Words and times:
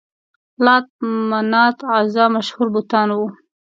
لات، 0.65 0.87
منات، 1.29 1.77
عزا 1.93 2.25
مشهور 2.35 2.67
بتان 2.75 3.09
وو. 3.17 3.27